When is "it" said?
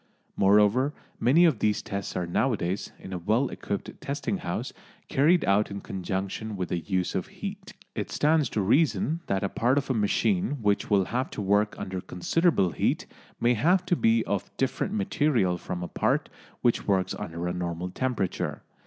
7.93-8.09